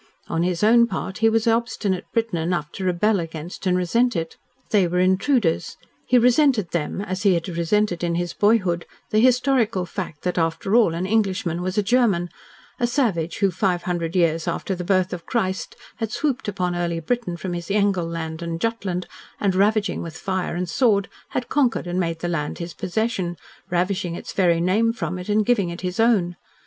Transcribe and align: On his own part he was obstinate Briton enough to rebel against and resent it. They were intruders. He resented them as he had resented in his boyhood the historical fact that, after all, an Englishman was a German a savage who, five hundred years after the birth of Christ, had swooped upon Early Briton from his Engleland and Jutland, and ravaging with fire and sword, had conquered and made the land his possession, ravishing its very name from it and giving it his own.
On 0.27 0.41
his 0.41 0.63
own 0.63 0.87
part 0.87 1.19
he 1.19 1.29
was 1.29 1.45
obstinate 1.45 2.05
Briton 2.11 2.39
enough 2.39 2.71
to 2.71 2.83
rebel 2.85 3.19
against 3.19 3.67
and 3.67 3.77
resent 3.77 4.15
it. 4.15 4.35
They 4.71 4.87
were 4.87 4.97
intruders. 4.97 5.77
He 6.07 6.17
resented 6.17 6.71
them 6.71 7.01
as 7.01 7.21
he 7.21 7.35
had 7.35 7.47
resented 7.47 8.03
in 8.03 8.15
his 8.15 8.33
boyhood 8.33 8.87
the 9.11 9.19
historical 9.19 9.85
fact 9.85 10.23
that, 10.23 10.39
after 10.39 10.73
all, 10.75 10.95
an 10.95 11.05
Englishman 11.05 11.61
was 11.61 11.77
a 11.77 11.83
German 11.83 12.29
a 12.79 12.87
savage 12.87 13.37
who, 13.37 13.51
five 13.51 13.83
hundred 13.83 14.15
years 14.15 14.47
after 14.47 14.73
the 14.73 14.83
birth 14.83 15.13
of 15.13 15.27
Christ, 15.27 15.75
had 15.97 16.11
swooped 16.11 16.47
upon 16.47 16.75
Early 16.75 16.99
Briton 16.99 17.37
from 17.37 17.53
his 17.53 17.69
Engleland 17.69 18.41
and 18.41 18.59
Jutland, 18.59 19.05
and 19.39 19.53
ravaging 19.53 20.01
with 20.01 20.17
fire 20.17 20.55
and 20.55 20.67
sword, 20.67 21.09
had 21.29 21.47
conquered 21.47 21.85
and 21.85 21.99
made 21.99 22.21
the 22.21 22.27
land 22.27 22.57
his 22.57 22.73
possession, 22.73 23.37
ravishing 23.69 24.15
its 24.15 24.33
very 24.33 24.61
name 24.61 24.93
from 24.93 25.19
it 25.19 25.29
and 25.29 25.45
giving 25.45 25.69
it 25.69 25.81
his 25.81 25.99
own. 25.99 26.37